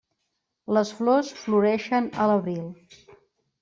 Les 0.77 0.93
flors 1.01 1.31
floreixen 1.43 2.11
a 2.25 2.29
l'abril. 2.35 2.69